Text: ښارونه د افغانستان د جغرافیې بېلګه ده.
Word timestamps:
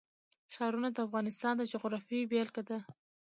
ښارونه 0.53 0.89
د 0.91 0.97
افغانستان 1.07 1.53
د 1.57 1.61
جغرافیې 1.71 2.29
بېلګه 2.31 2.63
ده. 2.69 2.79